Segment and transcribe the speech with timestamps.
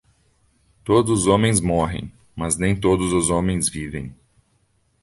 [0.83, 4.15] Todos os homens morrem, mas nem todos os homens vivem